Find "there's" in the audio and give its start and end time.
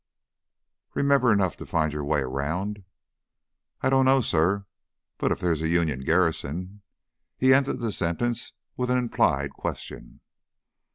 5.39-5.61